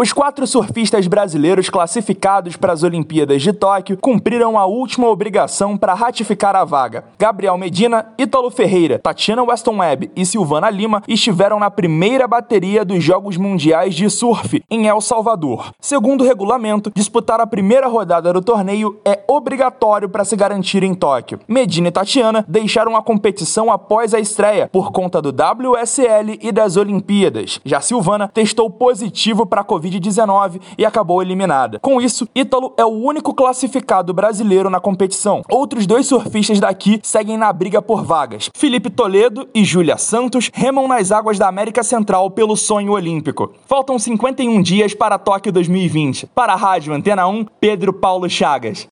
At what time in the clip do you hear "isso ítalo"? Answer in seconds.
32.00-32.74